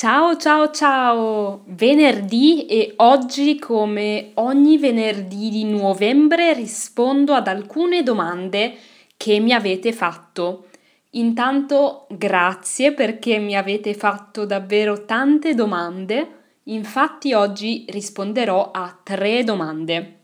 Ciao 0.00 0.34
ciao 0.38 0.70
ciao! 0.70 1.62
Venerdì 1.66 2.64
e 2.64 2.94
oggi 2.96 3.58
come 3.58 4.30
ogni 4.36 4.78
venerdì 4.78 5.50
di 5.50 5.64
novembre 5.64 6.54
rispondo 6.54 7.34
ad 7.34 7.46
alcune 7.46 8.02
domande 8.02 8.78
che 9.18 9.38
mi 9.40 9.52
avete 9.52 9.92
fatto. 9.92 10.68
Intanto 11.10 12.06
grazie 12.08 12.92
perché 12.92 13.36
mi 13.36 13.54
avete 13.54 13.92
fatto 13.92 14.46
davvero 14.46 15.04
tante 15.04 15.54
domande. 15.54 16.28
Infatti 16.62 17.34
oggi 17.34 17.84
risponderò 17.90 18.70
a 18.70 18.98
tre 19.02 19.44
domande. 19.44 20.20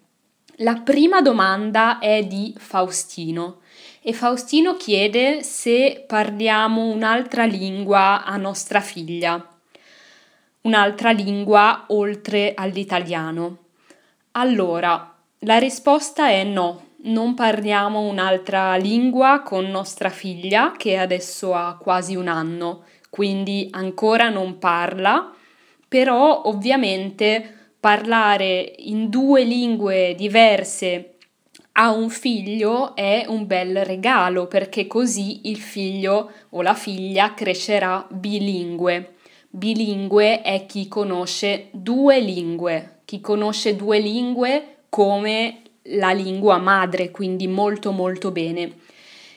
La 0.61 0.77
prima 0.77 1.20
domanda 1.20 1.98
è 1.98 2.24
di 2.24 2.55
Faustino 2.56 3.58
e 4.00 4.14
Faustino 4.14 4.74
chiede 4.78 5.42
se 5.42 6.02
parliamo 6.06 6.86
un'altra 6.86 7.45
lingua 7.45 8.24
a 8.24 8.38
nostra 8.38 8.80
figlia 8.80 9.50
un'altra 10.66 11.12
lingua 11.12 11.84
oltre 11.88 12.52
all'italiano? 12.55 13.59
Allora, 14.33 15.15
la 15.41 15.59
risposta 15.59 16.29
è 16.29 16.42
no, 16.42 16.89
non 17.05 17.34
parliamo 17.34 18.01
un'altra 18.01 18.75
lingua 18.75 19.42
con 19.42 19.65
nostra 19.66 20.11
figlia 20.11 20.73
che 20.77 20.97
adesso 20.97 21.55
ha 21.55 21.79
quasi 21.80 22.16
un 22.16 22.27
anno, 22.27 22.83
quindi 23.09 23.69
ancora 23.70 24.29
non 24.29 24.59
parla, 24.59 25.33
però 25.86 26.42
ovviamente 26.47 27.70
parlare 27.78 28.75
in 28.78 29.08
due 29.08 29.45
lingue 29.45 30.14
diverse 30.17 31.12
a 31.78 31.92
un 31.92 32.11
figlio 32.11 32.97
è 32.97 33.25
un 33.28 33.47
bel 33.47 33.84
regalo 33.84 34.48
perché 34.48 34.89
così 34.89 35.48
il 35.48 35.58
figlio 35.58 36.33
o 36.51 36.62
la 36.62 36.75
figlia 36.75 37.34
crescerà 37.34 38.05
bilingue. 38.11 39.16
Bilingue 39.48 40.42
è 40.42 40.66
chi 40.66 40.89
conosce 40.89 41.69
due 41.72 42.20
lingue, 42.20 43.00
chi 43.05 43.20
conosce 43.20 43.77
due 43.77 43.98
lingue 43.98 44.77
come 44.89 45.62
la 45.91 46.12
lingua 46.12 46.58
madre, 46.58 47.11
quindi 47.11 47.47
molto 47.47 47.92
molto 47.92 48.30
bene. 48.30 48.72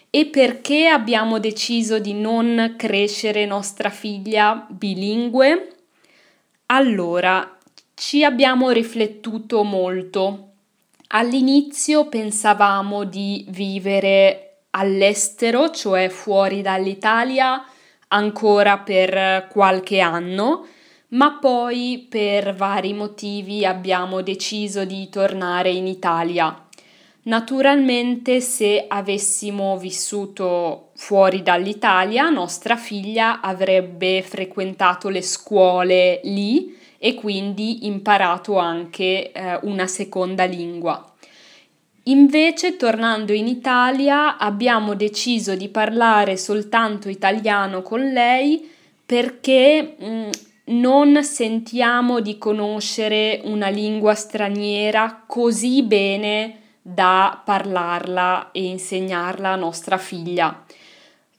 E 0.09 0.25
perché 0.25 0.87
abbiamo 0.87 1.39
deciso 1.39 1.99
di 1.99 2.13
non 2.13 2.73
crescere 2.77 3.45
nostra 3.45 3.89
figlia 3.89 4.65
bilingue? 4.67 5.75
Allora, 6.67 7.57
ci 7.93 8.23
abbiamo 8.23 8.71
riflettuto 8.71 9.63
molto. 9.63 10.45
All'inizio 11.09 12.07
pensavamo 12.07 13.03
di 13.03 13.45
vivere 13.49 14.61
all'estero, 14.71 15.69
cioè 15.69 16.09
fuori 16.09 16.61
dall'Italia, 16.61 17.63
ancora 18.09 18.77
per 18.77 19.47
qualche 19.49 19.99
anno, 19.99 20.67
ma 21.09 21.37
poi 21.39 22.05
per 22.07 22.53
vari 22.53 22.93
motivi 22.93 23.65
abbiamo 23.65 24.21
deciso 24.21 24.85
di 24.85 25.09
tornare 25.09 25.71
in 25.71 25.87
Italia. 25.87 26.65
Naturalmente 27.21 28.39
se 28.39 28.85
avessimo 28.87 29.77
vissuto 29.77 30.91
fuori 30.95 31.43
dall'Italia, 31.43 32.29
nostra 32.29 32.75
figlia 32.75 33.41
avrebbe 33.41 34.21
frequentato 34.21 35.09
le 35.09 35.21
scuole 35.21 36.21
lì 36.23 36.77
e 36.97 37.15
quindi 37.15 37.85
imparato 37.87 38.57
anche 38.57 39.31
eh, 39.31 39.59
una 39.63 39.87
seconda 39.87 40.45
lingua. 40.45 41.03
Invece, 42.09 42.75
tornando 42.75 43.33
in 43.33 43.47
Italia, 43.47 44.37
abbiamo 44.37 44.95
deciso 44.95 45.55
di 45.55 45.69
parlare 45.69 46.37
soltanto 46.37 47.07
italiano 47.07 47.83
con 47.83 48.01
lei 48.01 48.67
perché 49.05 49.95
mh, 49.97 50.05
mm, 50.05 50.29
non 50.79 51.23
sentiamo 51.23 52.19
di 52.19 52.39
conoscere 52.39 53.41
una 53.43 53.69
lingua 53.69 54.15
straniera 54.15 55.23
così 55.27 55.83
bene 55.83 56.57
da 56.81 57.39
parlarla 57.45 58.49
e 58.53 58.65
insegnarla 58.65 59.49
a 59.49 59.55
nostra 59.55 59.97
figlia. 59.97 60.65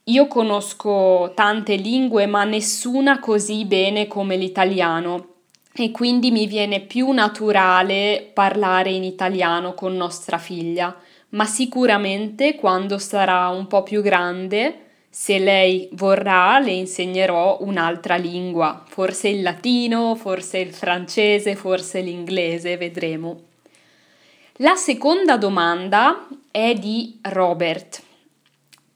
Io 0.04 0.28
conosco 0.28 1.32
tante 1.34 1.74
lingue, 1.74 2.26
ma 2.26 2.44
nessuna 2.44 3.18
così 3.18 3.64
bene 3.64 4.06
come 4.06 4.36
l'italiano 4.36 5.26
e 5.72 5.90
quindi 5.90 6.30
mi 6.30 6.46
viene 6.46 6.80
più 6.80 7.10
naturale 7.10 8.30
parlare 8.32 8.90
in 8.90 9.04
italiano 9.04 9.74
con 9.74 9.94
nostra 9.94 10.38
figlia, 10.38 10.94
ma 11.30 11.44
sicuramente 11.44 12.56
quando 12.56 12.98
sarà 12.98 13.48
un 13.48 13.66
po' 13.66 13.82
più 13.82 14.02
grande, 14.02 14.86
se 15.08 15.38
lei 15.38 15.88
vorrà, 15.92 16.58
le 16.58 16.72
insegnerò 16.72 17.58
un'altra 17.62 18.16
lingua, 18.16 18.84
forse 18.86 19.28
il 19.28 19.42
latino, 19.42 20.14
forse 20.14 20.58
il 20.58 20.72
francese, 20.72 21.56
forse 21.56 22.00
l'inglese, 22.00 22.76
vedremo. 22.76 23.42
La 24.58 24.76
seconda 24.76 25.36
domanda 25.36 26.28
è 26.50 26.74
di 26.74 27.18
Robert, 27.22 28.02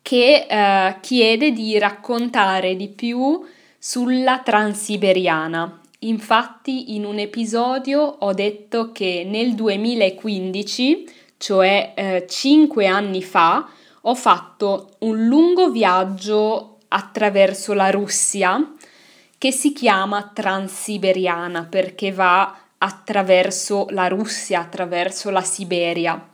che 0.03 0.47
eh, 0.49 0.97
chiede 1.01 1.53
di 1.53 1.79
raccontare 1.79 2.77
di 2.77 2.89
più 2.89 3.45
sulla 3.79 4.41
Transiberiana. 4.41 5.81
Infatti 6.05 6.95
in 6.95 7.07
un 7.07 7.19
episodio 7.19 8.03
ho 8.03 8.35
detto 8.35 8.93
che 8.93 9.27
nel 9.27 9.55
2015, 9.55 11.09
cioè 11.39 11.95
eh, 11.97 12.27
5 12.29 12.87
anni 12.87 13.23
fa, 13.23 13.67
ho 14.03 14.15
fatto 14.15 14.97
un 15.01 15.25
lungo 15.25 15.71
viaggio 15.71 16.81
attraverso 16.89 17.73
la 17.73 17.91
Russia 17.91 18.75
che 19.39 19.51
si 19.51 19.73
chiama 19.73 20.31
Transiberiana 20.33 21.65
perché 21.65 22.13
va 22.13 22.55
attraverso 22.77 23.87
la 23.89 24.07
Russia, 24.09 24.61
attraverso 24.61 25.31
la 25.31 25.41
Siberia. 25.41 26.33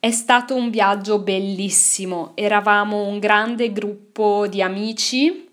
È 0.00 0.10
stato 0.10 0.54
un 0.54 0.70
viaggio 0.70 1.18
bellissimo, 1.18 2.32
eravamo 2.34 3.06
un 3.06 3.18
grande 3.18 3.72
gruppo 3.72 4.46
di 4.46 4.62
amici 4.62 5.45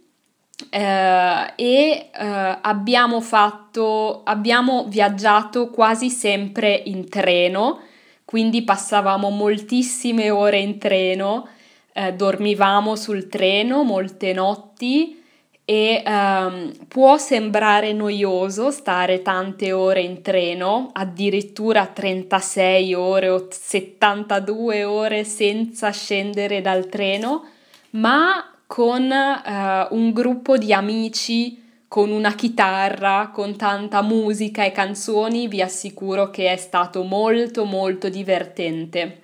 eh, 0.69 1.53
e 1.55 2.09
eh, 2.11 2.57
abbiamo 2.61 3.21
fatto, 3.21 4.21
abbiamo 4.23 4.85
viaggiato 4.87 5.69
quasi 5.69 6.09
sempre 6.09 6.81
in 6.85 7.09
treno, 7.09 7.81
quindi 8.25 8.63
passavamo 8.63 9.29
moltissime 9.29 10.29
ore 10.29 10.59
in 10.59 10.77
treno, 10.77 11.47
eh, 11.93 12.13
dormivamo 12.13 12.95
sul 12.95 13.27
treno 13.27 13.83
molte 13.83 14.33
notti 14.33 15.21
e 15.65 16.03
ehm, 16.05 16.87
può 16.87 17.17
sembrare 17.17 17.93
noioso 17.93 18.69
stare 18.69 19.21
tante 19.21 19.71
ore 19.71 20.01
in 20.01 20.21
treno, 20.21 20.89
addirittura 20.91 21.85
36 21.85 22.93
ore 22.93 23.29
o 23.29 23.47
72 23.49 24.83
ore 24.83 25.23
senza 25.23 25.89
scendere 25.91 26.59
dal 26.61 26.87
treno, 26.89 27.45
ma 27.91 28.52
con 28.73 29.11
eh, 29.11 29.87
un 29.91 30.11
gruppo 30.13 30.57
di 30.57 30.73
amici 30.73 31.61
con 31.87 32.09
una 32.09 32.33
chitarra, 32.33 33.29
con 33.31 33.55
tanta 33.55 34.01
musica 34.01 34.63
e 34.65 34.71
canzoni, 34.71 35.47
vi 35.47 35.61
assicuro 35.61 36.31
che 36.31 36.51
è 36.51 36.55
stato 36.55 37.03
molto 37.03 37.65
molto 37.65 38.09
divertente. 38.09 39.19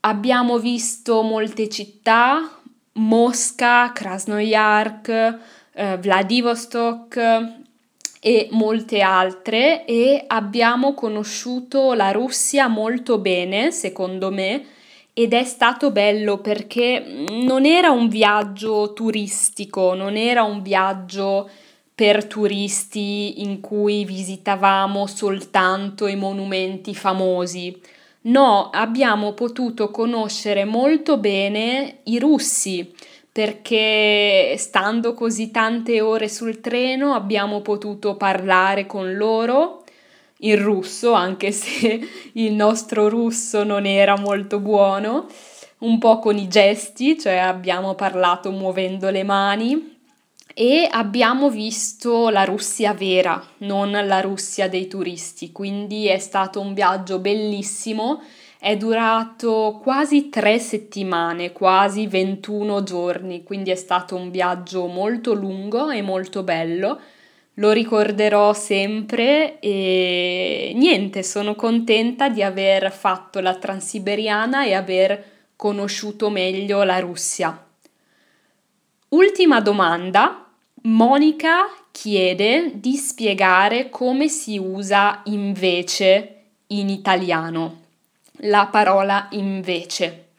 Abbiamo 0.00 0.58
visto 0.58 1.20
molte 1.20 1.68
città, 1.68 2.58
Mosca, 2.92 3.92
Krasnoyarsk, 3.92 5.38
eh, 5.74 5.98
Vladivostok 5.98 7.20
e 8.18 8.48
molte 8.52 9.02
altre 9.02 9.84
e 9.84 10.24
abbiamo 10.26 10.94
conosciuto 10.94 11.92
la 11.92 12.12
Russia 12.12 12.68
molto 12.68 13.18
bene, 13.18 13.70
secondo 13.72 14.30
me, 14.30 14.64
ed 15.14 15.32
è 15.32 15.44
stato 15.44 15.92
bello 15.92 16.38
perché 16.38 17.24
non 17.30 17.64
era 17.64 17.90
un 17.90 18.08
viaggio 18.08 18.92
turistico, 18.92 19.94
non 19.94 20.16
era 20.16 20.42
un 20.42 20.60
viaggio 20.60 21.48
per 21.94 22.26
turisti 22.26 23.40
in 23.42 23.60
cui 23.60 24.04
visitavamo 24.04 25.06
soltanto 25.06 26.08
i 26.08 26.16
monumenti 26.16 26.96
famosi. 26.96 27.80
No, 28.22 28.70
abbiamo 28.70 29.34
potuto 29.34 29.90
conoscere 29.90 30.64
molto 30.64 31.18
bene 31.18 31.98
i 32.04 32.18
russi 32.18 32.92
perché 33.30 34.56
stando 34.58 35.14
così 35.14 35.52
tante 35.52 36.00
ore 36.00 36.28
sul 36.28 36.60
treno 36.60 37.14
abbiamo 37.14 37.60
potuto 37.60 38.16
parlare 38.16 38.86
con 38.86 39.14
loro 39.14 39.83
in 40.44 40.62
russo, 40.62 41.12
anche 41.12 41.52
se 41.52 42.00
il 42.34 42.52
nostro 42.52 43.08
russo 43.08 43.64
non 43.64 43.86
era 43.86 44.16
molto 44.18 44.60
buono, 44.60 45.26
un 45.78 45.98
po' 45.98 46.18
con 46.18 46.38
i 46.38 46.48
gesti, 46.48 47.18
cioè 47.18 47.36
abbiamo 47.36 47.94
parlato 47.94 48.50
muovendo 48.50 49.10
le 49.10 49.22
mani 49.22 49.92
e 50.54 50.88
abbiamo 50.90 51.50
visto 51.50 52.28
la 52.28 52.44
Russia 52.44 52.94
vera, 52.94 53.44
non 53.58 53.90
la 53.90 54.20
Russia 54.20 54.68
dei 54.68 54.86
turisti, 54.86 55.50
quindi 55.50 56.06
è 56.06 56.18
stato 56.18 56.60
un 56.60 56.74
viaggio 56.74 57.18
bellissimo, 57.18 58.22
è 58.58 58.76
durato 58.76 59.80
quasi 59.82 60.30
tre 60.30 60.58
settimane, 60.58 61.52
quasi 61.52 62.06
21 62.06 62.82
giorni, 62.82 63.42
quindi 63.42 63.70
è 63.70 63.74
stato 63.74 64.16
un 64.16 64.30
viaggio 64.30 64.86
molto 64.86 65.34
lungo 65.34 65.90
e 65.90 66.00
molto 66.00 66.42
bello 66.44 67.00
lo 67.54 67.70
ricorderò 67.70 68.52
sempre 68.52 69.58
e 69.60 70.72
niente, 70.74 71.22
sono 71.22 71.54
contenta 71.54 72.28
di 72.28 72.42
aver 72.42 72.90
fatto 72.92 73.40
la 73.40 73.54
transiberiana 73.54 74.64
e 74.64 74.74
aver 74.74 75.24
conosciuto 75.56 76.30
meglio 76.30 76.82
la 76.82 76.98
Russia. 76.98 77.64
Ultima 79.08 79.60
domanda. 79.60 80.40
Monica 80.86 81.66
chiede 81.90 82.72
di 82.74 82.96
spiegare 82.96 83.88
come 83.88 84.28
si 84.28 84.58
usa 84.58 85.22
invece 85.24 86.42
in 86.66 86.90
italiano 86.90 87.84
la 88.38 88.66
parola 88.66 89.28
invece. 89.30 90.30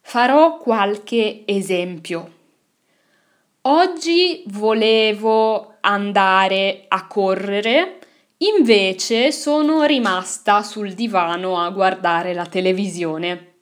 Farò 0.00 0.58
qualche 0.58 1.42
esempio. 1.44 2.32
Oggi 3.62 4.44
volevo 4.46 5.71
andare 5.82 6.86
a 6.88 7.06
correre, 7.06 7.98
invece 8.38 9.30
sono 9.30 9.84
rimasta 9.84 10.62
sul 10.62 10.94
divano 10.94 11.58
a 11.58 11.70
guardare 11.70 12.34
la 12.34 12.46
televisione. 12.46 13.58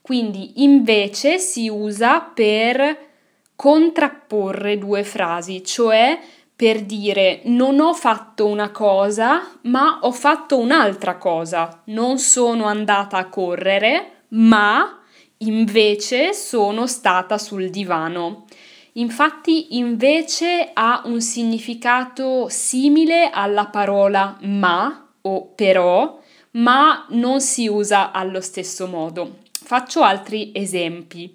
Quindi 0.00 0.62
invece 0.62 1.38
si 1.38 1.68
usa 1.68 2.20
per 2.20 3.10
contrapporre 3.54 4.78
due 4.78 5.04
frasi, 5.04 5.64
cioè 5.64 6.18
per 6.54 6.82
dire 6.82 7.40
non 7.44 7.80
ho 7.80 7.94
fatto 7.94 8.46
una 8.46 8.70
cosa, 8.70 9.58
ma 9.62 10.00
ho 10.02 10.12
fatto 10.12 10.58
un'altra 10.58 11.16
cosa. 11.16 11.82
Non 11.86 12.18
sono 12.18 12.66
andata 12.66 13.16
a 13.16 13.28
correre, 13.28 14.24
ma 14.28 15.00
invece 15.38 16.34
sono 16.34 16.86
stata 16.86 17.38
sul 17.38 17.70
divano. 17.70 18.46
Infatti 18.94 19.78
invece 19.78 20.70
ha 20.72 21.02
un 21.06 21.20
significato 21.22 22.48
simile 22.48 23.30
alla 23.30 23.66
parola 23.66 24.36
ma 24.42 25.08
o 25.22 25.46
però, 25.54 26.20
ma 26.52 27.06
non 27.10 27.40
si 27.40 27.66
usa 27.68 28.12
allo 28.12 28.40
stesso 28.42 28.86
modo. 28.86 29.38
Faccio 29.52 30.02
altri 30.02 30.50
esempi. 30.54 31.34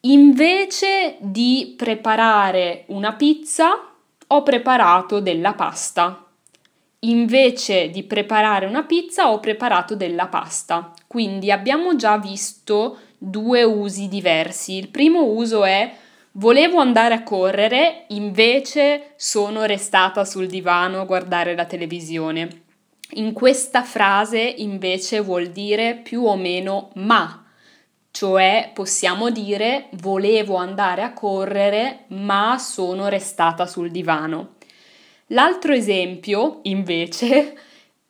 Invece 0.00 1.16
di 1.18 1.74
preparare 1.76 2.84
una 2.88 3.14
pizza, 3.14 3.92
ho 4.28 4.42
preparato 4.42 5.18
della 5.18 5.54
pasta. 5.54 6.24
Invece 7.00 7.90
di 7.90 8.04
preparare 8.04 8.66
una 8.66 8.84
pizza, 8.84 9.32
ho 9.32 9.40
preparato 9.40 9.96
della 9.96 10.28
pasta. 10.28 10.92
Quindi 11.08 11.50
abbiamo 11.50 11.96
già 11.96 12.18
visto 12.18 12.98
due 13.18 13.64
usi 13.64 14.06
diversi. 14.06 14.74
Il 14.74 14.88
primo 14.88 15.24
uso 15.24 15.64
è 15.64 15.92
Volevo 16.38 16.80
andare 16.80 17.14
a 17.14 17.22
correre, 17.22 18.04
invece 18.08 19.14
sono 19.16 19.64
restata 19.64 20.26
sul 20.26 20.48
divano 20.48 21.00
a 21.00 21.04
guardare 21.06 21.56
la 21.56 21.64
televisione. 21.64 22.64
In 23.12 23.32
questa 23.32 23.82
frase 23.82 24.40
invece 24.40 25.20
vuol 25.20 25.46
dire 25.46 25.94
più 25.94 26.24
o 26.24 26.36
meno 26.36 26.90
ma, 26.96 27.42
cioè 28.10 28.70
possiamo 28.74 29.30
dire 29.30 29.88
volevo 29.92 30.56
andare 30.56 31.00
a 31.00 31.14
correre 31.14 32.04
ma 32.08 32.58
sono 32.58 33.08
restata 33.08 33.64
sul 33.64 33.90
divano. 33.90 34.56
L'altro 35.28 35.72
esempio 35.72 36.58
invece 36.64 37.54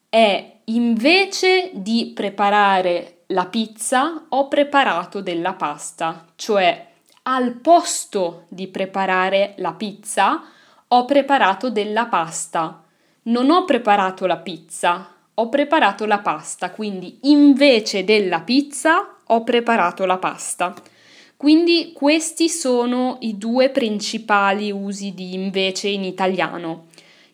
è 0.09 0.53
invece 0.65 1.71
di 1.75 2.11
preparare 2.13 3.19
la 3.27 3.47
pizza 3.47 4.27
ho 4.31 4.49
preparato 4.49 5.21
della 5.21 5.53
pasta, 5.53 6.27
cioè 6.35 6.95
al 7.29 7.55
posto 7.55 8.45
di 8.49 8.69
preparare 8.69 9.55
la 9.59 9.73
pizza, 9.73 10.45
ho 10.89 11.05
preparato 11.05 11.71
della 11.71 12.07
pasta. 12.07 12.85
Non 13.23 13.51
ho 13.51 13.65
preparato 13.65 14.27
la 14.27 14.37
pizza, 14.37 15.13
ho 15.35 15.49
preparato 15.49 16.07
la 16.07 16.21
pasta, 16.21 16.71
quindi 16.71 17.19
invece 17.23 18.05
della 18.05 18.41
pizza 18.41 19.17
ho 19.25 19.43
preparato 19.43 20.05
la 20.07 20.19
pasta. 20.19 20.73
Quindi 21.37 21.93
questi 21.93 22.49
sono 22.49 23.17
i 23.21 23.37
due 23.37 23.71
principali 23.71 24.71
usi 24.71 25.13
di 25.13 25.35
invece 25.35 25.89
in 25.89 26.05
italiano. 26.05 26.87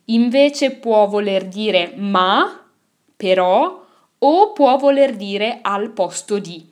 Invece 0.06 0.72
può 0.72 1.06
voler 1.06 1.46
dire 1.46 1.92
ma, 1.96 2.64
però, 3.14 3.84
o 4.18 4.52
può 4.52 4.76
voler 4.78 5.14
dire 5.16 5.58
al 5.60 5.90
posto 5.90 6.38
di. 6.38 6.66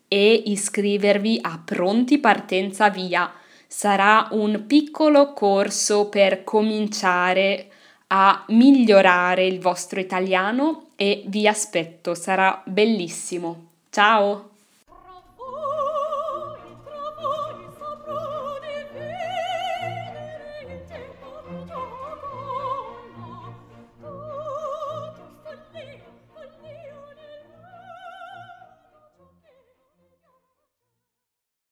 e 0.07 0.43
iscrivervi 0.47 1.41
a 1.43 1.61
Pronti 1.63 2.19
Partenza 2.19 2.89
Via. 2.89 3.31
Sarà 3.67 4.29
un 4.31 4.65
piccolo 4.67 5.33
corso 5.33 6.09
per 6.09 6.45
cominciare 6.45 7.72
a 8.15 8.45
migliorare 8.49 9.47
il 9.47 9.59
vostro 9.59 9.99
italiano 9.99 10.89
e 10.97 11.25
vi 11.29 11.49
aspetto, 11.49 12.15
sarà 12.15 12.63
bellissimo. 12.67 13.69
Ciao! 13.89 14.52